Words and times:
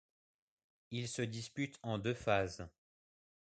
Il 0.89 1.07
se 1.07 1.21
dispute 1.21 1.77
en 1.83 1.99
deux 1.99 2.15
phases. 2.15 2.67